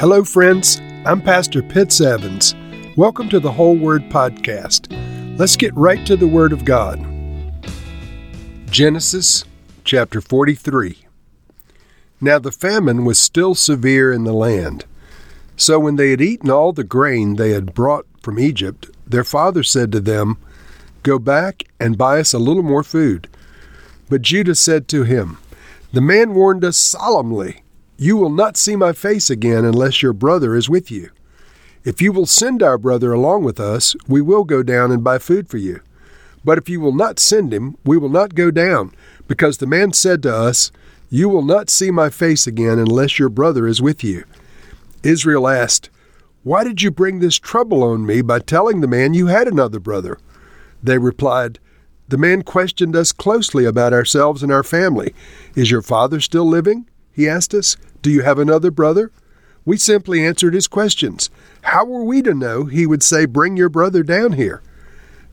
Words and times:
Hello, 0.00 0.22
friends. 0.22 0.80
I'm 1.04 1.20
Pastor 1.20 1.60
Pitts 1.60 2.00
Evans. 2.00 2.54
Welcome 2.96 3.28
to 3.30 3.40
the 3.40 3.50
Whole 3.50 3.76
Word 3.76 4.02
Podcast. 4.02 4.86
Let's 5.36 5.56
get 5.56 5.74
right 5.74 6.06
to 6.06 6.16
the 6.16 6.28
Word 6.28 6.52
of 6.52 6.64
God. 6.64 7.04
Genesis 8.70 9.44
chapter 9.82 10.20
43. 10.20 10.98
Now 12.20 12.38
the 12.38 12.52
famine 12.52 13.04
was 13.04 13.18
still 13.18 13.56
severe 13.56 14.12
in 14.12 14.22
the 14.22 14.32
land. 14.32 14.84
So 15.56 15.80
when 15.80 15.96
they 15.96 16.12
had 16.12 16.20
eaten 16.20 16.48
all 16.48 16.72
the 16.72 16.84
grain 16.84 17.34
they 17.34 17.50
had 17.50 17.74
brought 17.74 18.06
from 18.22 18.38
Egypt, 18.38 18.88
their 19.04 19.24
father 19.24 19.64
said 19.64 19.90
to 19.90 20.00
them, 20.00 20.38
Go 21.02 21.18
back 21.18 21.64
and 21.80 21.98
buy 21.98 22.20
us 22.20 22.32
a 22.32 22.38
little 22.38 22.62
more 22.62 22.84
food. 22.84 23.28
But 24.08 24.22
Judah 24.22 24.54
said 24.54 24.86
to 24.90 25.02
him, 25.02 25.38
The 25.92 26.00
man 26.00 26.34
warned 26.34 26.64
us 26.64 26.76
solemnly 26.76 27.64
you 28.00 28.16
will 28.16 28.30
not 28.30 28.56
see 28.56 28.76
my 28.76 28.92
face 28.92 29.28
again 29.28 29.64
unless 29.64 30.02
your 30.02 30.12
brother 30.12 30.54
is 30.54 30.70
with 30.70 30.88
you. 30.88 31.10
If 31.82 32.00
you 32.00 32.12
will 32.12 32.26
send 32.26 32.62
our 32.62 32.78
brother 32.78 33.12
along 33.12 33.42
with 33.42 33.58
us, 33.58 33.96
we 34.06 34.20
will 34.20 34.44
go 34.44 34.62
down 34.62 34.92
and 34.92 35.02
buy 35.02 35.18
food 35.18 35.48
for 35.48 35.56
you. 35.56 35.80
But 36.44 36.58
if 36.58 36.68
you 36.68 36.80
will 36.80 36.94
not 36.94 37.18
send 37.18 37.52
him, 37.52 37.76
we 37.84 37.98
will 37.98 38.08
not 38.08 38.36
go 38.36 38.52
down, 38.52 38.92
because 39.26 39.58
the 39.58 39.66
man 39.66 39.92
said 39.92 40.22
to 40.22 40.34
us, 40.34 40.70
You 41.10 41.28
will 41.28 41.42
not 41.42 41.70
see 41.70 41.90
my 41.90 42.08
face 42.08 42.46
again 42.46 42.78
unless 42.78 43.18
your 43.18 43.28
brother 43.28 43.66
is 43.66 43.82
with 43.82 44.04
you. 44.04 44.22
Israel 45.02 45.48
asked, 45.48 45.90
Why 46.44 46.62
did 46.62 46.82
you 46.82 46.92
bring 46.92 47.18
this 47.18 47.36
trouble 47.36 47.82
on 47.82 48.06
me 48.06 48.22
by 48.22 48.38
telling 48.38 48.80
the 48.80 48.86
man 48.86 49.12
you 49.12 49.26
had 49.26 49.48
another 49.48 49.80
brother? 49.80 50.18
They 50.80 50.98
replied, 50.98 51.58
The 52.06 52.18
man 52.18 52.42
questioned 52.42 52.94
us 52.94 53.10
closely 53.10 53.64
about 53.64 53.92
ourselves 53.92 54.44
and 54.44 54.52
our 54.52 54.62
family. 54.62 55.14
Is 55.56 55.72
your 55.72 55.82
father 55.82 56.20
still 56.20 56.46
living? 56.48 56.86
He 57.18 57.28
asked 57.28 57.52
us. 57.52 57.76
Do 58.00 58.12
you 58.12 58.22
have 58.22 58.38
another 58.38 58.70
brother? 58.70 59.10
We 59.64 59.76
simply 59.76 60.24
answered 60.24 60.54
his 60.54 60.68
questions. 60.68 61.30
How 61.62 61.84
were 61.84 62.04
we 62.04 62.22
to 62.22 62.32
know 62.32 62.66
he 62.66 62.86
would 62.86 63.02
say, 63.02 63.26
Bring 63.26 63.56
your 63.56 63.68
brother 63.68 64.04
down 64.04 64.34
here? 64.34 64.62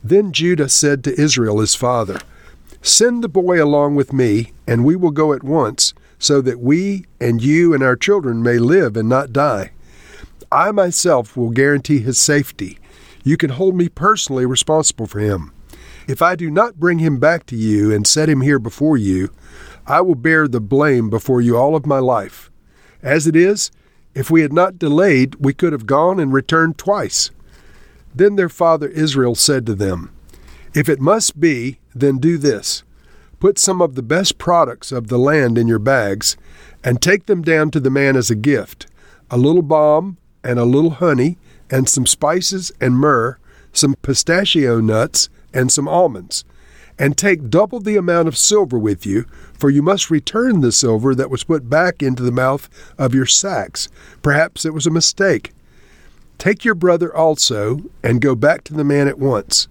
Then 0.04 0.32
Judah 0.32 0.68
said 0.68 1.04
to 1.04 1.22
Israel 1.22 1.59
his 1.59 1.76
father, 1.76 2.18
Send 2.82 3.24
the 3.24 3.30
boy 3.30 3.64
along 3.64 3.94
with 3.94 4.14
me, 4.14 4.52
and 4.66 4.84
we 4.84 4.96
will 4.96 5.12
go 5.12 5.32
at 5.32 5.44
once, 5.44 5.94
so 6.18 6.42
that 6.42 6.59
we 6.59 7.06
and 7.22 7.40
you 7.40 7.72
and 7.72 7.84
our 7.84 7.96
children 7.96 8.42
may 8.42 8.58
live 8.58 8.98
and 8.98 9.08
not 9.08 9.31
die. 9.31 9.72
I 10.52 10.72
myself 10.72 11.38
will 11.38 11.52
guarantee 11.52 12.00
his 12.00 12.18
safety. 12.18 12.80
You 13.24 13.38
can 13.38 13.52
hold 13.52 13.76
me 13.76 13.90
personally 13.90 14.48
responsible 14.48 15.06
for 15.06 15.20
him. 15.20 15.52
If 16.08 16.24
I 16.24 16.36
do 16.36 16.50
not 16.50 16.80
bring 16.80 16.98
him 16.98 17.20
back 17.20 17.46
to 17.48 17.56
you 17.56 17.94
and 17.94 18.08
set 18.08 18.28
him 18.28 18.42
here 18.42 18.59
before 18.59 18.98
you, 18.98 19.30
I 19.88 20.02
will 20.02 20.16
bear 20.16 20.47
the 20.47 20.59
blame 20.59 21.09
before 21.09 21.41
you 21.41 21.58
all 21.58 21.75
of 21.75 21.86
my 21.86 22.00
life. 22.00 22.50
As 23.03 23.28
it 23.28 23.36
is, 23.36 23.72
if 24.16 24.31
we 24.31 24.41
had 24.41 24.53
not 24.53 24.80
delayed, 24.80 25.36
we 25.36 25.53
could 25.53 25.73
have 25.73 25.86
gone 25.86 26.19
and 26.19 26.33
returned 26.33 26.78
twice. 26.78 27.30
Then 28.13 28.36
their 28.36 28.50
father 28.50 28.88
Israel 28.88 29.36
said 29.36 29.66
to 29.66 29.75
them, 29.75 30.11
If 30.73 30.89
it 30.89 31.00
must 31.00 31.39
be, 31.39 31.80
then 31.94 32.17
do 32.17 32.38
this 32.38 32.83
Put 33.39 33.59
some 33.59 33.81
of 33.81 33.95
the 33.95 34.02
best 34.02 34.38
products 34.38 34.91
of 34.91 35.08
the 35.08 35.19
land 35.19 35.58
in 35.58 35.67
your 35.67 35.80
bags, 35.80 36.38
and 36.83 37.02
take 37.02 37.25
them 37.25 37.41
down 37.41 37.69
to 37.72 37.80
the 37.80 37.89
man 37.89 38.16
as 38.16 38.31
a 38.31 38.36
gift 38.36 38.88
a 39.30 39.38
little 39.38 39.61
balm, 39.61 40.17
and 40.44 40.58
a 40.59 40.66
little 40.66 40.91
honey, 40.91 41.38
and 41.69 41.89
some 41.89 42.06
spices 42.06 42.72
and 42.80 42.95
myrrh, 42.95 43.38
some 43.73 43.95
pistachio 44.02 44.80
nuts, 44.80 45.30
and 45.53 45.72
some 45.72 45.88
almonds 45.88 46.45
and 46.98 47.18
take 47.18 47.50
double 47.50 47.80
the 47.80 47.98
amount 47.98 48.28
of 48.28 48.38
silver 48.38 48.80
with 48.80 49.06
you, 49.06 49.26
for 49.58 49.70
you 49.70 49.82
must 49.82 50.10
return 50.10 50.62
the 50.62 50.72
silver 50.72 51.14
that 51.16 51.30
was 51.30 51.44
put 51.44 51.70
back 51.70 52.02
into 52.02 52.24
the 52.24 52.32
mouth 52.32 52.70
of 52.98 53.14
your 53.14 53.26
sacks. 53.26 53.90
Perhaps 54.22 54.66
it 54.66 54.74
was 54.74 54.88
a 54.88 54.92
mistake. 54.92 55.52
Take 56.38 56.66
your 56.66 56.76
brother 56.76 57.16
also, 57.16 57.80
and 58.04 58.22
go 58.22 58.36
back 58.36 58.64
to 58.66 58.74
the 58.74 58.84
man 58.84 59.08
at 59.08 59.20
once. 59.20 59.68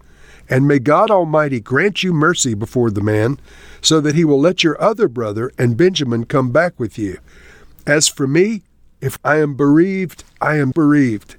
And 0.48 0.68
may 0.68 0.78
God 0.78 1.10
Almighty 1.10 1.60
grant 1.60 2.02
you 2.02 2.12
mercy 2.12 2.54
before 2.54 2.90
the 2.90 3.00
man, 3.02 3.38
so 3.80 4.00
that 4.00 4.14
he 4.14 4.24
will 4.24 4.40
let 4.40 4.62
your 4.62 4.80
other 4.80 5.08
brother 5.08 5.50
and 5.58 5.76
Benjamin 5.76 6.24
come 6.24 6.50
back 6.50 6.78
with 6.78 6.98
you. 6.98 7.18
As 7.86 8.08
for 8.08 8.26
me, 8.26 8.62
if 9.00 9.18
I 9.24 9.36
am 9.36 9.54
bereaved, 9.54 10.24
I 10.40 10.56
am 10.56 10.70
bereaved. 10.70 11.36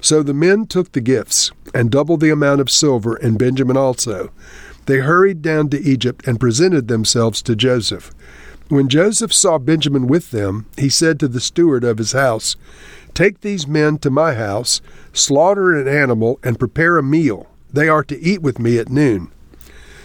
So 0.00 0.22
the 0.22 0.34
men 0.34 0.66
took 0.66 0.92
the 0.92 1.00
gifts, 1.00 1.50
and 1.74 1.90
doubled 1.90 2.20
the 2.20 2.30
amount 2.30 2.60
of 2.60 2.70
silver, 2.70 3.16
and 3.16 3.38
Benjamin 3.38 3.76
also. 3.76 4.30
They 4.86 4.98
hurried 4.98 5.42
down 5.42 5.68
to 5.70 5.80
Egypt 5.80 6.26
and 6.26 6.40
presented 6.40 6.88
themselves 6.88 7.42
to 7.42 7.54
Joseph. 7.56 8.12
When 8.68 8.88
Joseph 8.88 9.32
saw 9.32 9.58
Benjamin 9.58 10.06
with 10.06 10.32
them, 10.32 10.66
he 10.76 10.88
said 10.88 11.20
to 11.20 11.28
the 11.28 11.40
steward 11.40 11.84
of 11.84 11.98
his 11.98 12.12
house, 12.12 12.56
Take 13.14 13.40
these 13.40 13.66
men 13.66 13.98
to 13.98 14.10
my 14.10 14.34
house, 14.34 14.80
slaughter 15.12 15.72
an 15.72 15.86
animal, 15.86 16.40
and 16.42 16.58
prepare 16.58 16.96
a 16.96 17.02
meal. 17.02 17.46
They 17.72 17.88
are 17.88 18.04
to 18.04 18.20
eat 18.20 18.42
with 18.42 18.58
me 18.58 18.78
at 18.78 18.88
noon. 18.88 19.30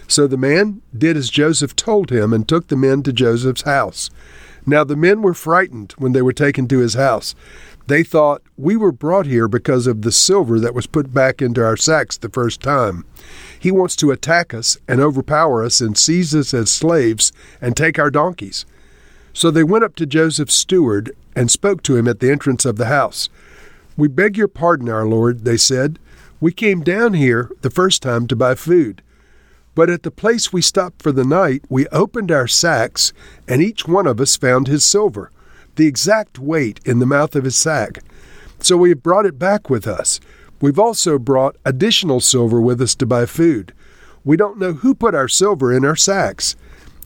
So 0.08 0.28
the 0.28 0.38
man 0.38 0.81
did 0.96 1.16
as 1.18 1.30
Joseph 1.30 1.75
told 1.75 2.12
him 2.12 2.34
and 2.34 2.47
took 2.47 2.68
the 2.68 2.75
men 2.75 3.02
to 3.03 3.14
Joseph's 3.14 3.62
house. 3.62 4.09
Now 4.66 4.83
the 4.83 4.95
men 4.95 5.22
were 5.22 5.33
frightened 5.33 5.94
when 5.97 6.13
they 6.13 6.22
were 6.22 6.33
taken 6.33 6.67
to 6.67 6.79
his 6.79 6.94
house. 6.94 7.35
They 7.88 8.03
thought, 8.03 8.44
We 8.57 8.75
were 8.75 8.91
brought 8.91 9.25
here 9.25 9.47
because 9.47 9.88
of 9.88 10.01
the 10.01 10.11
silver 10.11 10.59
that 10.59 10.75
was 10.75 10.88
put 10.88 11.13
back 11.13 11.41
into 11.41 11.63
our 11.63 11.77
sacks 11.77 12.17
the 12.17 12.29
first 12.29 12.61
time. 12.61 13.05
He 13.59 13.72
wants 13.72 13.95
to 13.97 14.11
attack 14.11 14.53
us 14.53 14.77
and 14.88 15.01
overpower 15.01 15.63
us 15.63 15.81
and 15.81 15.97
seize 15.97 16.35
us 16.35 16.53
as 16.53 16.69
slaves 16.69 17.31
and 17.59 17.75
take 17.75 17.97
our 17.97 18.11
donkeys. 18.11 18.66
So 19.33 19.49
they 19.49 19.63
went 19.63 19.83
up 19.83 19.95
to 19.95 20.05
Joseph's 20.05 20.53
steward 20.53 21.16
and 21.35 21.49
spoke 21.49 21.81
to 21.83 21.95
him 21.95 22.07
at 22.07 22.19
the 22.19 22.31
entrance 22.31 22.66
of 22.66 22.78
the 22.78 22.85
house. 22.88 23.29
We 23.97 24.07
beg 24.07 24.38
your 24.38 24.47
pardon, 24.47 24.89
our 24.89 25.05
lord, 25.05 25.43
they 25.43 25.57
said. 25.57 25.99
We 26.39 26.51
came 26.51 26.81
down 26.81 27.13
here 27.13 27.51
the 27.61 27.69
first 27.69 28.01
time 28.01 28.28
to 28.28 28.35
buy 28.35 28.55
food. 28.55 29.01
But 29.74 29.90
at 29.90 30.04
the 30.04 30.12
place 30.12 30.52
we 30.52 30.62
stopped 30.62 31.02
for 31.02 31.12
the 31.12 31.24
night, 31.24 31.64
we 31.70 31.88
opened 31.88 32.32
our 32.32 32.48
sacks, 32.48 33.14
and 33.48 33.62
each 33.62 33.88
one 33.88 34.06
of 34.06 34.20
us 34.20 34.36
found 34.36 34.68
his 34.68 34.84
silver, 34.84 35.32
the 35.76 35.88
exact 35.88 36.38
weight 36.38 36.80
in 36.86 37.00
the 37.00 37.06
mouth 37.06 37.36
of 37.36 37.46
his 37.46 37.56
sack. 37.56 38.00
So 38.59 38.76
we 38.76 38.90
have 38.90 39.02
brought 39.02 39.26
it 39.26 39.40
back 39.40 39.70
with 39.70 39.88
us. 39.88 40.20
We've 40.59 40.80
also 40.80 41.18
brought 41.18 41.56
additional 41.66 42.20
silver 42.20 42.62
with 42.62 42.82
us 42.82 42.96
to 42.96 43.06
buy 43.06 43.26
food. 43.26 43.74
We 44.24 44.38
don't 44.38 44.59
know 44.59 44.74
who 44.74 44.94
put 44.94 45.16
our 45.16 45.28
silver 45.28 45.74
in 45.74 45.84
our 45.86 45.96
sacks. 45.96 46.56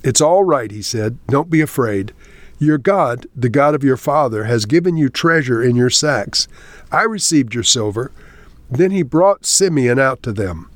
It's 0.04 0.20
all 0.20 0.44
right, 0.44 0.72
he 0.72 0.82
said. 0.82 1.18
Don't 1.28 1.50
be 1.50 1.62
afraid. 1.62 2.14
Your 2.58 2.78
God, 2.78 3.28
the 3.36 3.50
God 3.50 3.76
of 3.76 3.84
your 3.84 3.98
father, 3.98 4.46
has 4.46 4.66
given 4.66 4.98
you 4.98 5.10
treasure 5.10 5.64
in 5.64 5.76
your 5.76 5.90
sacks. 5.90 6.48
I 6.92 7.04
received 7.04 7.54
your 7.54 7.64
silver. 7.64 8.12
Then 8.70 8.92
he 8.92 9.04
brought 9.04 9.46
Simeon 9.46 10.00
out 10.00 10.24
to 10.24 10.34
them. 10.34 10.70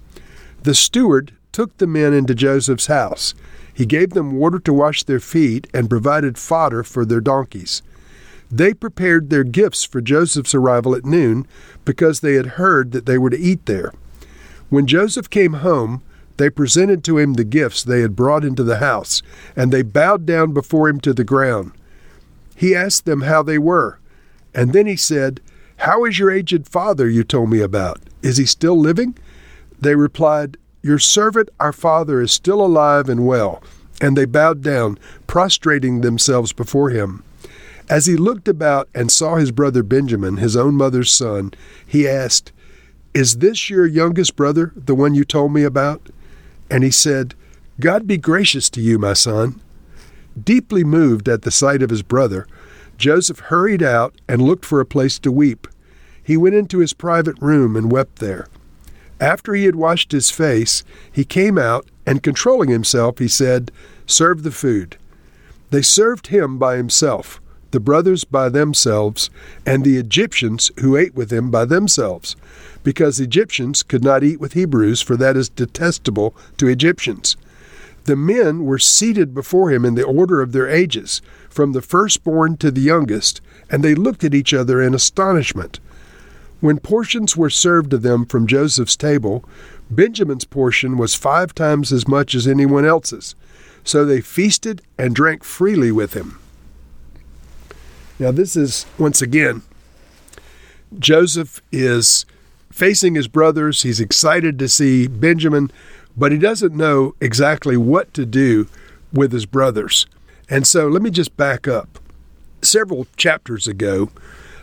The 0.64 0.76
steward 0.76 1.34
took 1.52 1.78
the 1.78 1.88
men 1.88 2.14
into 2.14 2.36
Joseph's 2.36 2.88
house. 2.88 3.34
He 3.74 3.86
gave 3.86 4.12
them 4.12 4.34
water 4.34 4.60
to 4.60 4.74
wash 4.74 5.04
their 5.04 5.20
feet 5.20 5.68
and 5.74 5.90
provided 5.90 6.38
fodder 6.38 6.84
for 6.84 7.06
their 7.06 7.22
donkeys. 7.22 7.82
They 8.52 8.74
prepared 8.74 9.30
their 9.30 9.44
gifts 9.44 9.84
for 9.84 10.02
Joseph's 10.02 10.56
arrival 10.56 10.96
at 10.96 11.06
noon 11.06 11.46
because 11.86 12.20
they 12.20 12.34
had 12.34 12.58
heard 12.58 12.92
that 12.92 13.06
they 13.06 13.18
were 13.18 13.30
to 13.30 13.40
eat 13.40 13.66
there. 13.66 13.94
When 14.70 14.88
Joseph 14.88 15.30
came 15.30 15.54
home, 15.54 16.02
they 16.38 16.50
presented 16.50 17.04
to 17.04 17.18
him 17.18 17.34
the 17.34 17.44
gifts 17.44 17.84
they 17.84 18.02
had 18.02 18.16
brought 18.16 18.46
into 18.46 18.64
the 18.64 18.78
house, 18.78 19.22
and 19.56 19.72
they 19.72 19.82
bowed 19.82 20.26
down 20.26 20.54
before 20.54 20.88
him 20.88 21.00
to 21.02 21.14
the 21.14 21.24
ground. 21.24 21.74
He 22.56 22.76
asked 22.76 23.06
them 23.06 23.22
how 23.22 23.44
they 23.44 23.58
were, 23.58 24.00
and 24.54 24.74
then 24.74 24.88
he 24.88 24.96
said, 24.96 25.42
How 25.78 26.06
is 26.06 26.18
your 26.18 26.32
aged 26.32 26.68
father 26.68 27.09
you 27.09 27.24
told 27.24 27.50
me 27.50 27.59
about? 27.59 28.00
Is 28.22 28.38
he 28.38 28.46
still 28.46 28.80
living? 28.80 29.18
They 29.80 29.96
replied, 29.96 30.58
Your 30.81 31.00
servant, 31.00 31.50
our 31.59 31.73
father, 31.73 32.22
is 32.22 32.31
still 32.31 32.66
alive 32.66 33.09
and 33.09 33.25
well. 33.25 33.62
And 34.01 34.17
they 34.17 34.25
bowed 34.25 34.62
down, 34.62 34.97
prostrating 35.28 36.01
themselves 36.01 36.53
before 36.53 36.90
him. 36.90 37.23
As 37.90 38.06
he 38.06 38.16
looked 38.16 38.47
about 38.47 38.88
and 38.94 39.12
saw 39.12 39.35
his 39.35 39.51
brother 39.51 39.84
Benjamin, 39.84 40.37
his 40.37 40.55
own 40.55 40.76
mother's 40.76 41.11
son, 41.11 41.52
he 41.85 42.08
asked, 42.08 42.52
Is 43.14 43.37
this 43.37 43.70
your 43.70 43.85
youngest 43.85 44.35
brother, 44.35 44.72
the 44.76 44.96
one 44.96 45.16
you 45.16 45.26
told 45.26 45.52
me 45.52 45.64
about? 45.64 46.09
And 46.70 46.84
he 46.84 46.91
said, 46.91 47.34
God 47.79 48.05
be 48.05 48.17
gracious 48.17 48.70
to 48.72 48.82
you, 48.82 48.99
my 48.99 49.14
son. 49.14 49.59
Deeply 50.41 50.84
moved 50.84 51.28
at 51.28 51.41
the 51.41 51.52
sight 51.52 51.82
of 51.82 51.90
his 51.90 52.03
brother, 52.03 52.47
Joseph 52.97 53.40
hurried 53.40 53.82
out 53.82 54.14
and 54.28 54.41
looked 54.41 54.66
for 54.66 54.79
a 54.79 54.85
place 54.85 55.17
to 55.20 55.32
weep. 55.32 55.67
He 56.22 56.37
went 56.37 56.55
into 56.55 56.79
his 56.79 56.93
private 56.93 57.41
room 57.41 57.75
and 57.75 57.91
wept 57.91 58.17
there. 58.20 58.47
After 59.20 59.54
he 59.54 59.66
had 59.66 59.76
washed 59.76 60.12
his 60.12 60.32
face, 60.32 60.84
he 61.12 61.26
came 61.26 61.58
out, 61.58 61.86
and 62.06 62.24
controlling 62.24 62.70
himself, 62.70 63.20
he 63.20 63.28
said, 63.28 63.72
Serve 64.06 64.44
the 64.44 64.52
food. 64.52 64.98
They 65.70 65.82
served 65.82 66.28
him 66.28 66.58
by 66.58 66.78
himself 66.78 67.42
the 67.72 67.80
brothers 67.80 68.24
by 68.24 68.50
themselves, 68.50 69.30
and 69.66 69.84
the 69.84 69.98
Egyptians 69.98 70.72
who 70.80 70.96
ate 70.96 71.14
with 71.14 71.32
him 71.32 71.52
by 71.52 71.66
themselves, 71.66 72.36
because 72.84 73.20
Egyptians 73.20 73.84
could 73.84 74.04
not 74.04 74.24
eat 74.24 74.40
with 74.40 74.54
Hebrews, 74.54 75.02
for 75.02 75.16
that 75.18 75.38
is 75.38 75.50
detestable 75.50 76.36
to 76.58 76.68
Egyptians. 76.68 77.38
The 78.06 78.16
men 78.16 78.64
were 78.64 78.80
seated 78.80 79.36
before 79.36 79.70
him 79.70 79.86
in 79.86 79.96
the 79.96 80.06
order 80.06 80.42
of 80.42 80.52
their 80.52 80.68
ages, 80.68 81.22
from 81.50 81.74
the 81.74 81.82
firstborn 81.82 82.58
to 82.58 82.72
the 82.72 82.82
youngest, 82.82 83.42
and 83.70 83.84
they 83.84 83.94
looked 83.94 84.24
at 84.24 84.34
each 84.34 84.54
other 84.54 84.82
in 84.82 84.96
astonishment. 84.96 85.80
When 86.59 86.79
portions 86.79 87.38
were 87.38 87.50
served 87.50 87.91
to 87.91 87.97
them 87.97 88.26
from 88.26 88.47
Joseph's 88.47 88.97
table, 88.97 89.46
Benjamin's 89.90 90.46
portion 90.46 90.97
was 90.97 91.16
five 91.16 91.56
times 91.56 91.91
as 91.94 92.08
much 92.08 92.35
as 92.35 92.47
anyone 92.47 92.85
else's. 92.85 93.35
So 93.84 94.03
they 94.03 94.22
feasted 94.22 94.82
and 94.97 95.16
drank 95.16 95.44
freely 95.44 95.91
with 95.91 96.14
him. 96.14 96.40
Now, 98.20 98.32
this 98.32 98.58
is, 98.58 98.85
once 98.97 99.22
again, 99.22 99.61
Joseph 100.97 101.61
is 101.72 102.26
facing 102.72 103.16
his 103.16 103.29
brothers. 103.29 103.84
He's 103.84 104.02
excited 104.02 104.59
to 104.59 104.67
see 104.67 105.08
Benjamin, 105.08 105.72
but 106.17 106.34
he 106.34 106.38
doesn't 106.38 106.76
know 106.76 107.16
exactly 107.22 107.78
what 107.78 108.14
to 108.16 108.26
do 108.26 108.67
with 109.14 109.32
his 109.32 109.46
brothers. 109.46 110.06
And 110.50 110.67
so 110.67 110.88
let 110.88 111.02
me 111.02 111.09
just 111.09 111.38
back 111.38 111.67
up. 111.67 112.00
Several 112.61 113.08
chapters 113.16 113.67
ago, 113.67 114.09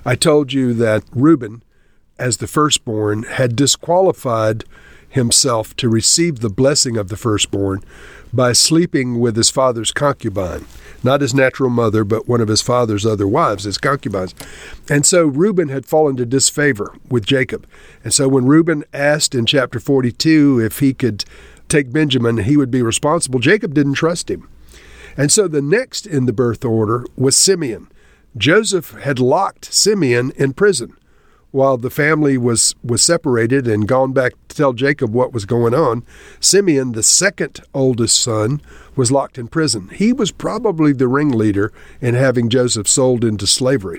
I 0.05 0.15
told 0.15 0.53
you 0.53 0.75
that 0.75 1.03
Reuben, 1.13 1.63
as 2.19 2.39
the 2.39 2.47
firstborn, 2.47 3.25
had 3.25 3.57
disqualified 3.57 4.65
himself 5.09 5.75
to 5.77 5.89
receive 5.89 6.41
the 6.41 6.51
blessing 6.51 6.97
of 6.97 7.09
the 7.09 7.17
firstborn 7.17 7.83
by 8.33 8.53
sleeping 8.53 9.19
with 9.19 9.37
his 9.37 9.51
father's 9.51 9.93
concubine, 9.93 10.67
not 11.03 11.21
his 11.21 11.35
natural 11.35 11.71
mother, 11.71 12.05
but 12.05 12.29
one 12.29 12.41
of 12.41 12.49
his 12.49 12.63
father's 12.63 13.07
other 13.07 13.27
wives, 13.27 13.65
his 13.65 13.79
concubines. 13.79 14.35
And 14.89 15.07
so 15.07 15.25
Reuben 15.27 15.69
had 15.69 15.87
fallen 15.87 16.17
to 16.17 16.27
disfavor 16.27 16.95
with 17.09 17.25
Jacob. 17.25 17.67
And 18.05 18.13
so 18.13 18.29
when 18.29 18.47
Reuben 18.47 18.85
asked 18.93 19.35
in 19.35 19.47
chapter 19.47 19.81
42 19.81 20.61
if 20.61 20.81
he 20.81 20.93
could 20.93 21.25
take 21.69 21.93
Benjamin, 21.93 22.39
he 22.39 22.57
would 22.57 22.71
be 22.71 22.83
responsible, 22.83 23.41
Jacob 23.41 23.75
didn't 23.75 23.95
trust 23.95 24.31
him. 24.31 24.49
And 25.17 25.33
so 25.33 25.49
the 25.49 25.63
next 25.63 26.07
in 26.07 26.27
the 26.27 26.33
birth 26.33 26.65
order 26.65 27.07
was 27.17 27.37
Simeon. 27.37 27.89
Joseph 28.37 28.91
had 28.91 29.19
locked 29.19 29.73
Simeon 29.73 30.31
in 30.37 30.53
prison 30.53 30.95
while 31.57 31.79
the 31.79 31.89
family 31.89 32.37
was, 32.37 32.75
was 32.85 33.03
separated 33.03 33.67
and 33.67 33.89
gone 33.89 34.13
back 34.13 34.35
to 34.47 34.57
tell 34.57 34.75
Jacob 34.75 35.15
what 35.15 35.33
was 35.33 35.47
going 35.47 35.73
on, 35.73 36.05
Simeon, 36.39 36.93
the 36.93 37.03
second 37.03 37.61
oldest 37.73 38.21
son, 38.21 38.61
was 38.95 39.11
locked 39.11 39.39
in 39.39 39.49
prison. 39.49 39.89
He 39.89 40.13
was 40.13 40.31
probably 40.31 40.93
the 40.93 41.09
ringleader 41.09 41.73
in 41.99 42.15
having 42.15 42.51
Joseph 42.51 42.87
sold 42.87 43.25
into 43.25 43.47
slavery. 43.47 43.99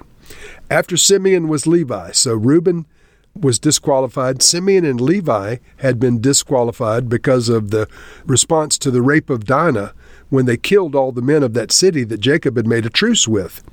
After 0.70 0.96
Simeon 0.96 1.48
was 1.48 1.66
Levi, 1.66 2.12
so 2.12 2.36
Reuben 2.36 2.86
was 3.34 3.58
disqualified. 3.58 4.44
Simeon 4.44 4.86
and 4.86 5.02
Levi 5.02 5.58
had 5.78 6.00
been 6.00 6.22
disqualified 6.22 7.10
because 7.10 7.50
of 7.50 7.72
the 7.72 7.88
response 8.28 8.78
to 8.78 8.92
the 8.92 9.02
rape 9.02 9.32
of 9.32 9.46
Dinah 9.46 9.96
when 10.30 10.46
they 10.46 10.58
killed 10.58 10.94
all 10.94 11.12
the 11.12 11.24
men 11.24 11.42
of 11.42 11.56
that 11.56 11.72
city 11.72 12.04
that 12.04 12.20
Jacob 12.20 12.56
had 12.56 12.68
made 12.68 12.86
a 12.86 12.92
truce 12.92 13.28
with. 13.28 13.64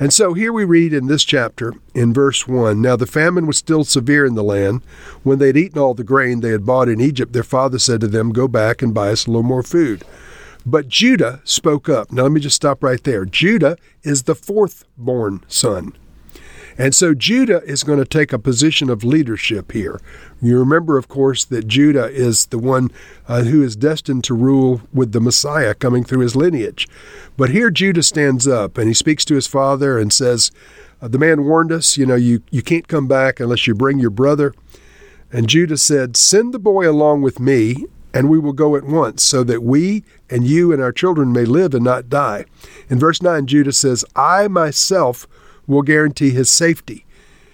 And 0.00 0.12
so 0.12 0.34
here 0.34 0.52
we 0.52 0.64
read 0.64 0.92
in 0.92 1.06
this 1.06 1.24
chapter, 1.24 1.72
in 1.94 2.12
verse 2.12 2.48
1 2.48 2.80
Now 2.80 2.96
the 2.96 3.06
famine 3.06 3.46
was 3.46 3.56
still 3.56 3.84
severe 3.84 4.26
in 4.26 4.34
the 4.34 4.42
land. 4.42 4.82
When 5.22 5.38
they 5.38 5.48
had 5.48 5.56
eaten 5.56 5.78
all 5.78 5.94
the 5.94 6.04
grain 6.04 6.40
they 6.40 6.50
had 6.50 6.66
bought 6.66 6.88
in 6.88 7.00
Egypt, 7.00 7.32
their 7.32 7.42
father 7.44 7.78
said 7.78 8.00
to 8.00 8.08
them, 8.08 8.30
Go 8.30 8.48
back 8.48 8.82
and 8.82 8.92
buy 8.92 9.10
us 9.10 9.26
a 9.26 9.30
little 9.30 9.42
more 9.42 9.62
food. 9.62 10.04
But 10.66 10.88
Judah 10.88 11.40
spoke 11.44 11.88
up. 11.88 12.10
Now 12.10 12.22
let 12.22 12.32
me 12.32 12.40
just 12.40 12.56
stop 12.56 12.82
right 12.82 13.02
there. 13.04 13.24
Judah 13.24 13.76
is 14.02 14.22
the 14.22 14.34
fourth 14.34 14.84
born 14.96 15.44
son. 15.46 15.92
And 16.76 16.94
so 16.94 17.14
Judah 17.14 17.62
is 17.64 17.84
going 17.84 17.98
to 17.98 18.04
take 18.04 18.32
a 18.32 18.38
position 18.38 18.90
of 18.90 19.04
leadership 19.04 19.72
here. 19.72 20.00
You 20.42 20.58
remember, 20.58 20.98
of 20.98 21.08
course, 21.08 21.44
that 21.44 21.68
Judah 21.68 22.06
is 22.06 22.46
the 22.46 22.58
one 22.58 22.90
uh, 23.28 23.42
who 23.42 23.62
is 23.62 23.76
destined 23.76 24.24
to 24.24 24.34
rule 24.34 24.82
with 24.92 25.12
the 25.12 25.20
Messiah 25.20 25.74
coming 25.74 26.04
through 26.04 26.20
his 26.20 26.34
lineage. 26.34 26.88
But 27.36 27.50
here 27.50 27.70
Judah 27.70 28.02
stands 28.02 28.46
up 28.46 28.76
and 28.76 28.88
he 28.88 28.94
speaks 28.94 29.24
to 29.26 29.34
his 29.34 29.46
father 29.46 29.98
and 29.98 30.12
says, 30.12 30.50
uh, 31.00 31.08
The 31.08 31.18
man 31.18 31.44
warned 31.44 31.70
us, 31.70 31.96
you 31.96 32.06
know, 32.06 32.16
you, 32.16 32.42
you 32.50 32.62
can't 32.62 32.88
come 32.88 33.06
back 33.06 33.38
unless 33.38 33.66
you 33.66 33.74
bring 33.74 34.00
your 34.00 34.10
brother. 34.10 34.52
And 35.32 35.48
Judah 35.48 35.78
said, 35.78 36.16
Send 36.16 36.52
the 36.52 36.58
boy 36.58 36.88
along 36.88 37.22
with 37.22 37.38
me, 37.38 37.86
and 38.12 38.28
we 38.28 38.38
will 38.38 38.52
go 38.52 38.76
at 38.76 38.84
once, 38.84 39.22
so 39.22 39.42
that 39.44 39.62
we 39.62 40.04
and 40.30 40.46
you 40.46 40.72
and 40.72 40.80
our 40.80 40.92
children 40.92 41.32
may 41.32 41.44
live 41.44 41.74
and 41.74 41.84
not 41.84 42.08
die. 42.08 42.44
In 42.88 42.98
verse 42.98 43.22
9, 43.22 43.46
Judah 43.46 43.72
says, 43.72 44.04
I 44.14 44.48
myself 44.48 45.26
will 45.66 45.82
guarantee 45.82 46.30
his 46.30 46.50
safety. 46.50 47.04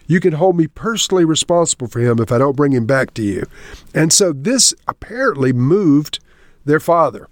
You 0.06 0.18
can 0.18 0.32
hold 0.32 0.56
me 0.56 0.66
personally 0.66 1.24
responsible 1.24 1.86
for 1.86 2.00
him 2.00 2.18
if 2.18 2.32
I 2.32 2.38
don't 2.38 2.56
bring 2.56 2.72
him 2.72 2.84
back 2.84 3.14
to 3.14 3.22
you. 3.22 3.46
And 3.94 4.12
so 4.12 4.32
this 4.32 4.74
apparently 4.88 5.52
moved 5.52 6.18
their 6.64 6.80
father. 6.80 7.28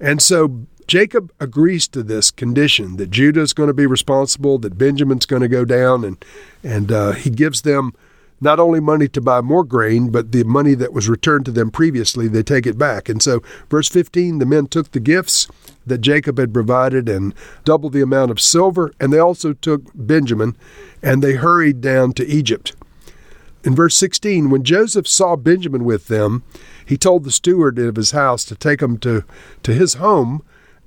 And 0.00 0.20
so 0.20 0.66
Jacob 0.88 1.32
agrees 1.38 1.86
to 1.86 2.02
this 2.02 2.32
condition 2.32 2.96
that 2.96 3.12
Judah 3.12 3.42
is 3.42 3.52
going 3.52 3.68
to 3.68 3.72
be 3.72 3.86
responsible, 3.86 4.58
that 4.58 4.76
Benjamin's 4.76 5.24
going 5.24 5.42
to 5.42 5.48
go 5.48 5.64
down, 5.64 6.04
and 6.04 6.24
and 6.64 6.90
uh, 6.90 7.12
he 7.12 7.30
gives 7.30 7.62
them 7.62 7.92
not 8.40 8.58
only 8.58 8.80
money 8.80 9.08
to 9.08 9.20
buy 9.20 9.40
more 9.40 9.64
grain, 9.64 10.10
but 10.10 10.32
the 10.32 10.44
money 10.44 10.74
that 10.74 10.92
was 10.92 11.08
returned 11.08 11.44
to 11.44 11.50
them 11.50 11.70
previously, 11.70 12.26
they 12.26 12.42
take 12.42 12.66
it 12.66 12.78
back. 12.78 13.08
And 13.08 13.22
so, 13.22 13.42
verse 13.68 13.88
15, 13.88 14.38
the 14.38 14.46
men 14.46 14.66
took 14.66 14.92
the 14.92 15.00
gifts 15.00 15.46
that 15.86 15.98
Jacob 15.98 16.38
had 16.38 16.54
provided 16.54 17.08
and 17.08 17.34
doubled 17.64 17.92
the 17.92 18.02
amount 18.02 18.30
of 18.30 18.40
silver, 18.40 18.92
and 18.98 19.12
they 19.12 19.18
also 19.18 19.52
took 19.52 19.82
Benjamin, 19.94 20.56
and 21.02 21.22
they 21.22 21.34
hurried 21.34 21.80
down 21.80 22.12
to 22.14 22.26
Egypt. 22.26 22.74
In 23.62 23.74
verse 23.74 23.96
16, 23.96 24.48
when 24.48 24.64
Joseph 24.64 25.06
saw 25.06 25.36
Benjamin 25.36 25.84
with 25.84 26.06
them, 26.06 26.42
he 26.86 26.96
told 26.96 27.24
the 27.24 27.30
steward 27.30 27.78
of 27.78 27.96
his 27.96 28.12
house 28.12 28.44
to 28.46 28.54
take 28.54 28.80
him 28.80 28.96
to, 28.98 29.24
to 29.62 29.74
his 29.74 29.94
home, 29.94 30.42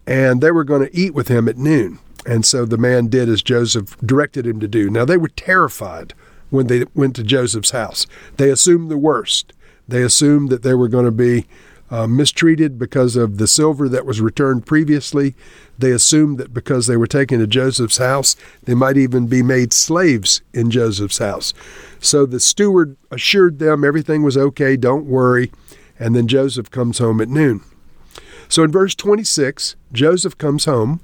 and 0.07 0.41
they 0.41 0.51
were 0.51 0.63
going 0.63 0.85
to 0.85 0.95
eat 0.95 1.13
with 1.13 1.27
him 1.27 1.47
at 1.47 1.57
noon. 1.57 1.99
And 2.25 2.45
so 2.45 2.65
the 2.65 2.77
man 2.77 3.07
did 3.07 3.29
as 3.29 3.43
Joseph 3.43 3.97
directed 3.99 4.47
him 4.47 4.59
to 4.59 4.67
do. 4.67 4.89
Now 4.89 5.05
they 5.05 5.17
were 5.17 5.29
terrified 5.29 6.13
when 6.53 6.67
they 6.67 6.85
went 6.93 7.15
to 7.15 7.23
Joseph's 7.23 7.71
house. 7.71 8.05
They 8.37 8.51
assumed 8.51 8.91
the 8.91 8.97
worst. 8.97 9.53
They 9.87 10.03
assumed 10.03 10.49
that 10.49 10.61
they 10.61 10.75
were 10.75 10.87
going 10.87 11.05
to 11.05 11.11
be 11.11 11.47
uh, 11.89 12.05
mistreated 12.05 12.77
because 12.77 13.15
of 13.15 13.39
the 13.39 13.47
silver 13.47 13.89
that 13.89 14.05
was 14.05 14.21
returned 14.21 14.67
previously. 14.67 15.33
They 15.79 15.91
assumed 15.91 16.37
that 16.37 16.53
because 16.53 16.85
they 16.85 16.95
were 16.95 17.07
taken 17.07 17.39
to 17.39 17.47
Joseph's 17.47 17.97
house, 17.97 18.35
they 18.63 18.75
might 18.75 18.97
even 18.97 19.25
be 19.25 19.41
made 19.41 19.73
slaves 19.73 20.43
in 20.53 20.69
Joseph's 20.69 21.17
house. 21.17 21.55
So 21.99 22.27
the 22.27 22.39
steward 22.39 22.97
assured 23.09 23.57
them 23.57 23.83
everything 23.83 24.21
was 24.21 24.37
okay, 24.37 24.77
don't 24.77 25.05
worry. 25.05 25.51
And 25.97 26.15
then 26.15 26.27
Joseph 26.27 26.69
comes 26.69 26.99
home 26.99 27.19
at 27.19 27.29
noon. 27.29 27.61
So 28.47 28.61
in 28.61 28.71
verse 28.71 28.93
26, 28.93 29.75
Joseph 29.91 30.37
comes 30.37 30.65
home. 30.65 31.01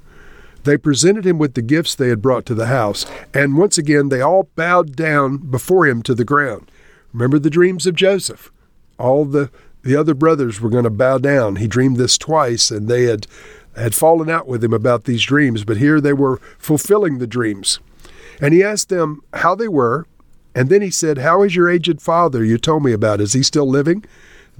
They 0.64 0.76
presented 0.76 1.26
him 1.26 1.38
with 1.38 1.54
the 1.54 1.62
gifts 1.62 1.94
they 1.94 2.08
had 2.08 2.22
brought 2.22 2.44
to 2.46 2.54
the 2.54 2.66
house, 2.66 3.06
and 3.32 3.56
once 3.56 3.78
again 3.78 4.08
they 4.08 4.20
all 4.20 4.48
bowed 4.56 4.94
down 4.94 5.38
before 5.38 5.86
him 5.86 6.02
to 6.02 6.14
the 6.14 6.24
ground. 6.24 6.70
Remember 7.12 7.38
the 7.38 7.50
dreams 7.50 7.86
of 7.86 7.94
Joseph. 7.94 8.52
All 8.98 9.24
the, 9.24 9.50
the 9.82 9.96
other 9.96 10.14
brothers 10.14 10.60
were 10.60 10.70
going 10.70 10.84
to 10.84 10.90
bow 10.90 11.18
down. 11.18 11.56
He 11.56 11.66
dreamed 11.66 11.96
this 11.96 12.18
twice, 12.18 12.70
and 12.70 12.88
they 12.88 13.04
had, 13.04 13.26
had 13.74 13.94
fallen 13.94 14.28
out 14.28 14.46
with 14.46 14.62
him 14.62 14.74
about 14.74 15.04
these 15.04 15.24
dreams, 15.24 15.64
but 15.64 15.78
here 15.78 16.00
they 16.00 16.12
were 16.12 16.40
fulfilling 16.58 17.18
the 17.18 17.26
dreams. 17.26 17.80
And 18.40 18.52
he 18.54 18.62
asked 18.62 18.90
them 18.90 19.22
how 19.34 19.54
they 19.54 19.68
were, 19.68 20.06
and 20.54 20.68
then 20.68 20.82
he 20.82 20.90
said, 20.90 21.18
How 21.18 21.42
is 21.42 21.56
your 21.56 21.70
aged 21.70 22.02
father 22.02 22.44
you 22.44 22.58
told 22.58 22.84
me 22.84 22.92
about? 22.92 23.20
Is 23.20 23.32
he 23.32 23.42
still 23.42 23.68
living? 23.68 24.04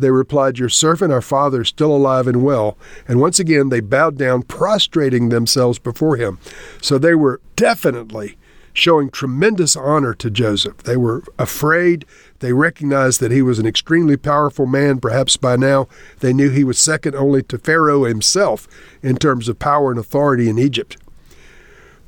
They 0.00 0.10
replied, 0.10 0.58
Your 0.58 0.68
servant, 0.68 1.12
our 1.12 1.22
father, 1.22 1.62
is 1.62 1.68
still 1.68 1.94
alive 1.94 2.26
and 2.26 2.42
well. 2.42 2.76
And 3.06 3.20
once 3.20 3.38
again, 3.38 3.68
they 3.68 3.80
bowed 3.80 4.16
down, 4.16 4.42
prostrating 4.42 5.28
themselves 5.28 5.78
before 5.78 6.16
him. 6.16 6.38
So 6.80 6.98
they 6.98 7.14
were 7.14 7.40
definitely 7.56 8.36
showing 8.72 9.10
tremendous 9.10 9.76
honor 9.76 10.14
to 10.14 10.30
Joseph. 10.30 10.78
They 10.78 10.96
were 10.96 11.22
afraid. 11.38 12.04
They 12.38 12.52
recognized 12.52 13.20
that 13.20 13.32
he 13.32 13.42
was 13.42 13.58
an 13.58 13.66
extremely 13.66 14.16
powerful 14.16 14.66
man. 14.66 15.00
Perhaps 15.00 15.36
by 15.36 15.56
now 15.56 15.88
they 16.20 16.32
knew 16.32 16.50
he 16.50 16.64
was 16.64 16.78
second 16.78 17.14
only 17.14 17.42
to 17.44 17.58
Pharaoh 17.58 18.04
himself 18.04 18.68
in 19.02 19.16
terms 19.16 19.48
of 19.48 19.58
power 19.58 19.90
and 19.90 19.98
authority 19.98 20.48
in 20.48 20.58
Egypt. 20.58 20.96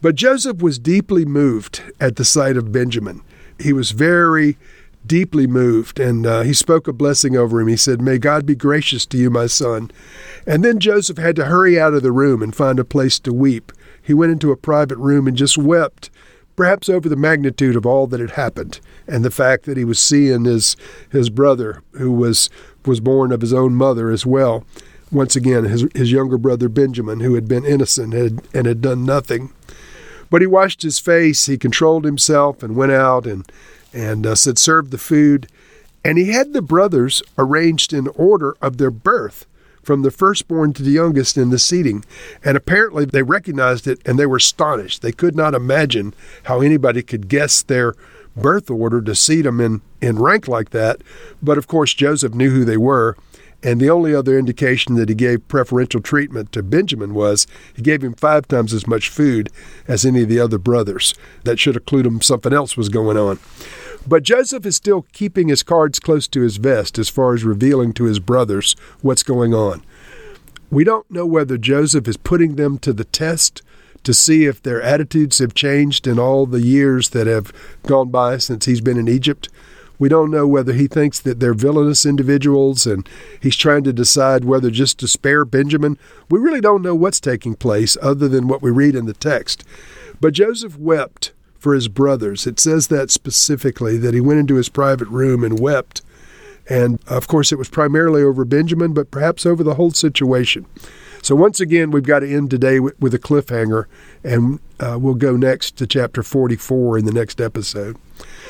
But 0.00 0.16
Joseph 0.16 0.58
was 0.58 0.78
deeply 0.78 1.24
moved 1.24 1.82
at 2.00 2.16
the 2.16 2.24
sight 2.24 2.56
of 2.56 2.72
Benjamin. 2.72 3.22
He 3.60 3.72
was 3.72 3.92
very 3.92 4.56
deeply 5.06 5.46
moved, 5.46 5.98
and 5.98 6.26
uh, 6.26 6.42
he 6.42 6.52
spoke 6.52 6.88
a 6.88 6.92
blessing 6.92 7.36
over 7.36 7.60
him. 7.60 7.68
He 7.68 7.76
said, 7.76 8.00
May 8.00 8.18
God 8.18 8.46
be 8.46 8.54
gracious 8.54 9.06
to 9.06 9.18
you, 9.18 9.30
my 9.30 9.46
son. 9.46 9.90
And 10.46 10.64
then 10.64 10.78
Joseph 10.78 11.18
had 11.18 11.36
to 11.36 11.46
hurry 11.46 11.78
out 11.78 11.94
of 11.94 12.02
the 12.02 12.12
room 12.12 12.42
and 12.42 12.54
find 12.54 12.78
a 12.78 12.84
place 12.84 13.18
to 13.20 13.32
weep. 13.32 13.72
He 14.00 14.14
went 14.14 14.32
into 14.32 14.52
a 14.52 14.56
private 14.56 14.98
room 14.98 15.26
and 15.26 15.36
just 15.36 15.56
wept, 15.58 16.10
perhaps 16.56 16.88
over 16.88 17.08
the 17.08 17.16
magnitude 17.16 17.76
of 17.76 17.86
all 17.86 18.06
that 18.08 18.20
had 18.20 18.32
happened 18.32 18.80
and 19.06 19.24
the 19.24 19.30
fact 19.30 19.64
that 19.64 19.76
he 19.76 19.84
was 19.84 19.98
seeing 19.98 20.44
his 20.44 20.76
his 21.10 21.30
brother, 21.30 21.82
who 21.92 22.12
was 22.12 22.50
was 22.84 23.00
born 23.00 23.32
of 23.32 23.40
his 23.40 23.52
own 23.52 23.74
mother 23.74 24.10
as 24.10 24.26
well. 24.26 24.64
Once 25.10 25.36
again, 25.36 25.64
his 25.64 25.86
his 25.94 26.12
younger 26.12 26.38
brother 26.38 26.68
Benjamin, 26.68 27.20
who 27.20 27.34
had 27.34 27.46
been 27.46 27.64
innocent 27.64 28.12
had, 28.14 28.42
and 28.54 28.66
had 28.66 28.80
done 28.80 29.04
nothing. 29.04 29.52
But 30.32 30.40
he 30.40 30.46
washed 30.46 30.80
his 30.80 30.98
face, 30.98 31.44
he 31.44 31.58
controlled 31.58 32.06
himself, 32.06 32.62
and 32.62 32.74
went 32.74 32.90
out 32.90 33.26
and 33.26 33.44
and 33.92 34.26
uh, 34.26 34.34
said, 34.34 34.56
Serve 34.56 34.90
the 34.90 34.96
food. 34.96 35.46
And 36.02 36.16
he 36.16 36.32
had 36.32 36.54
the 36.54 36.62
brothers 36.62 37.22
arranged 37.36 37.92
in 37.92 38.08
order 38.08 38.56
of 38.62 38.78
their 38.78 38.90
birth 38.90 39.44
from 39.82 40.00
the 40.00 40.10
firstborn 40.10 40.72
to 40.72 40.82
the 40.82 40.90
youngest 40.90 41.36
in 41.36 41.50
the 41.50 41.58
seating. 41.58 42.02
And 42.42 42.56
apparently 42.56 43.04
they 43.04 43.22
recognized 43.22 43.86
it 43.86 44.00
and 44.06 44.18
they 44.18 44.24
were 44.24 44.38
astonished. 44.38 45.02
They 45.02 45.12
could 45.12 45.36
not 45.36 45.54
imagine 45.54 46.14
how 46.44 46.62
anybody 46.62 47.02
could 47.02 47.28
guess 47.28 47.62
their 47.62 47.94
birth 48.34 48.70
order 48.70 49.02
to 49.02 49.14
seat 49.14 49.42
them 49.42 49.60
in, 49.60 49.82
in 50.00 50.18
rank 50.18 50.48
like 50.48 50.70
that. 50.70 51.02
But 51.42 51.58
of 51.58 51.68
course, 51.68 51.92
Joseph 51.92 52.34
knew 52.34 52.50
who 52.50 52.64
they 52.64 52.78
were. 52.78 53.18
And 53.62 53.80
the 53.80 53.90
only 53.90 54.14
other 54.14 54.38
indication 54.38 54.96
that 54.96 55.08
he 55.08 55.14
gave 55.14 55.46
preferential 55.46 56.00
treatment 56.00 56.50
to 56.52 56.62
Benjamin 56.62 57.14
was 57.14 57.46
he 57.74 57.82
gave 57.82 58.02
him 58.02 58.14
five 58.14 58.48
times 58.48 58.74
as 58.74 58.86
much 58.86 59.08
food 59.08 59.50
as 59.86 60.04
any 60.04 60.22
of 60.22 60.28
the 60.28 60.40
other 60.40 60.58
brothers. 60.58 61.14
That 61.44 61.60
should 61.60 61.76
have 61.76 61.86
clued 61.86 62.06
him 62.06 62.20
something 62.20 62.52
else 62.52 62.76
was 62.76 62.88
going 62.88 63.16
on. 63.16 63.38
But 64.06 64.24
Joseph 64.24 64.66
is 64.66 64.74
still 64.74 65.06
keeping 65.12 65.48
his 65.48 65.62
cards 65.62 66.00
close 66.00 66.26
to 66.28 66.40
his 66.40 66.56
vest 66.56 66.98
as 66.98 67.08
far 67.08 67.34
as 67.34 67.44
revealing 67.44 67.92
to 67.94 68.04
his 68.04 68.18
brothers 68.18 68.74
what's 69.00 69.22
going 69.22 69.54
on. 69.54 69.82
We 70.70 70.82
don't 70.84 71.08
know 71.10 71.26
whether 71.26 71.56
Joseph 71.56 72.08
is 72.08 72.16
putting 72.16 72.56
them 72.56 72.78
to 72.78 72.92
the 72.92 73.04
test 73.04 73.62
to 74.02 74.12
see 74.12 74.46
if 74.46 74.60
their 74.60 74.82
attitudes 74.82 75.38
have 75.38 75.54
changed 75.54 76.06
in 76.06 76.18
all 76.18 76.46
the 76.46 76.62
years 76.62 77.10
that 77.10 77.28
have 77.28 77.52
gone 77.86 78.10
by 78.10 78.38
since 78.38 78.64
he's 78.64 78.80
been 78.80 78.98
in 78.98 79.08
Egypt. 79.08 79.48
We 80.02 80.08
don't 80.08 80.32
know 80.32 80.48
whether 80.48 80.72
he 80.72 80.88
thinks 80.88 81.20
that 81.20 81.38
they're 81.38 81.54
villainous 81.54 82.04
individuals 82.04 82.88
and 82.88 83.08
he's 83.38 83.54
trying 83.54 83.84
to 83.84 83.92
decide 83.92 84.44
whether 84.44 84.68
just 84.68 84.98
to 84.98 85.06
spare 85.06 85.44
Benjamin. 85.44 85.96
We 86.28 86.40
really 86.40 86.60
don't 86.60 86.82
know 86.82 86.96
what's 86.96 87.20
taking 87.20 87.54
place 87.54 87.96
other 88.02 88.26
than 88.26 88.48
what 88.48 88.62
we 88.62 88.72
read 88.72 88.96
in 88.96 89.06
the 89.06 89.12
text. 89.12 89.62
But 90.20 90.32
Joseph 90.32 90.76
wept 90.76 91.30
for 91.56 91.72
his 91.72 91.86
brothers. 91.86 92.48
It 92.48 92.58
says 92.58 92.88
that 92.88 93.12
specifically, 93.12 93.96
that 93.98 94.12
he 94.12 94.20
went 94.20 94.40
into 94.40 94.56
his 94.56 94.68
private 94.68 95.06
room 95.06 95.44
and 95.44 95.60
wept. 95.60 96.02
And 96.68 96.98
of 97.06 97.28
course, 97.28 97.52
it 97.52 97.58
was 97.58 97.68
primarily 97.68 98.24
over 98.24 98.44
Benjamin, 98.44 98.94
but 98.94 99.12
perhaps 99.12 99.46
over 99.46 99.62
the 99.62 99.76
whole 99.76 99.92
situation. 99.92 100.66
So, 101.22 101.36
once 101.36 101.60
again, 101.60 101.92
we've 101.92 102.02
got 102.02 102.20
to 102.20 102.28
end 102.28 102.50
today 102.50 102.80
with, 102.80 103.14
a 103.14 103.20
cliffhanger, 103.20 103.84
and 104.24 104.58
uh, 104.80 104.98
we'll 105.00 105.14
go 105.14 105.36
next 105.36 105.76
to 105.76 105.86
chapter 105.86 106.24
44 106.24 106.98
in 106.98 107.04
the 107.04 107.12
next 107.12 107.40
episode. 107.40 107.96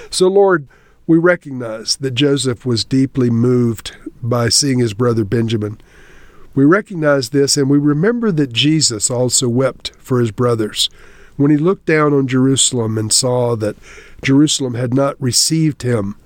So, 0.08 0.28
Lord, 0.28 0.66
we 1.06 1.18
recognize 1.18 1.96
that 1.96 2.12
Joseph 2.12 2.64
was 2.64 2.84
deeply 2.84 3.30
moved 3.30 3.96
by 4.22 4.48
seeing 4.48 4.78
his 4.78 4.94
brother 4.94 5.24
Benjamin. 5.24 5.80
We 6.54 6.64
recognize 6.64 7.30
this, 7.30 7.56
and 7.56 7.68
we 7.68 7.78
remember 7.78 8.30
that 8.32 8.52
Jesus 8.52 9.10
also 9.10 9.48
wept 9.48 9.92
for 9.98 10.20
his 10.20 10.30
brothers 10.30 10.88
when 11.36 11.50
he 11.50 11.56
looked 11.56 11.86
down 11.86 12.12
on 12.12 12.26
Jerusalem 12.26 12.98
and 12.98 13.12
saw 13.12 13.56
that 13.56 13.76
Jerusalem 14.22 14.74
had 14.74 14.94
not 14.94 15.20
received 15.20 15.82
him 15.82 16.16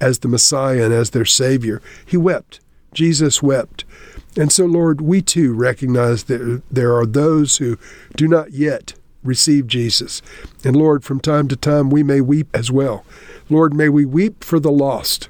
as 0.00 0.20
the 0.20 0.28
Messiah 0.28 0.84
and 0.84 0.94
as 0.94 1.10
their 1.10 1.24
Savior, 1.24 1.82
he 2.04 2.16
wept. 2.16 2.60
Jesus 2.92 3.42
wept. 3.42 3.84
And 4.36 4.50
so, 4.50 4.64
Lord, 4.64 5.00
we 5.00 5.20
too 5.22 5.54
recognize 5.54 6.24
that 6.24 6.62
there 6.70 6.96
are 6.96 7.06
those 7.06 7.58
who 7.58 7.78
do 8.16 8.26
not 8.26 8.52
yet 8.52 8.94
receive 9.22 9.66
Jesus. 9.66 10.22
And 10.64 10.76
Lord, 10.76 11.04
from 11.04 11.20
time 11.20 11.48
to 11.48 11.56
time 11.56 11.90
we 11.90 12.02
may 12.02 12.20
weep 12.20 12.48
as 12.54 12.70
well. 12.70 13.04
Lord, 13.48 13.74
may 13.74 13.88
we 13.88 14.04
weep 14.04 14.44
for 14.44 14.58
the 14.58 14.72
lost. 14.72 15.28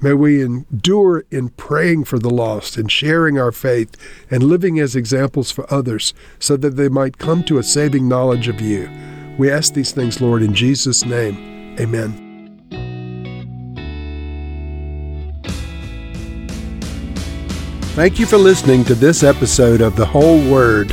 May 0.00 0.12
we 0.12 0.42
endure 0.42 1.24
in 1.30 1.48
praying 1.50 2.04
for 2.04 2.20
the 2.20 2.30
lost 2.30 2.76
and 2.76 2.90
sharing 2.90 3.36
our 3.36 3.50
faith 3.50 3.96
and 4.30 4.44
living 4.44 4.78
as 4.78 4.94
examples 4.94 5.50
for 5.50 5.72
others 5.72 6.14
so 6.38 6.56
that 6.56 6.76
they 6.76 6.88
might 6.88 7.18
come 7.18 7.42
to 7.44 7.58
a 7.58 7.64
saving 7.64 8.08
knowledge 8.08 8.46
of 8.46 8.60
you. 8.60 8.88
We 9.38 9.50
ask 9.50 9.74
these 9.74 9.90
things, 9.90 10.20
Lord, 10.20 10.42
in 10.42 10.54
Jesus' 10.54 11.04
name. 11.04 11.76
Amen. 11.80 12.24
Thank 17.98 18.20
you 18.20 18.26
for 18.26 18.38
listening 18.38 18.84
to 18.84 18.94
this 18.94 19.24
episode 19.24 19.80
of 19.80 19.96
The 19.96 20.06
Whole 20.06 20.38
Word. 20.48 20.92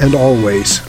and 0.00 0.14
always. 0.14 0.85